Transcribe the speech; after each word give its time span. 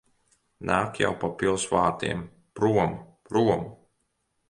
Nāk 0.69 1.01
jau 1.01 1.11
pa 1.25 1.29
pils 1.43 1.67
vārtiem. 1.75 2.27
Prom! 2.61 3.01
Prom! 3.31 3.67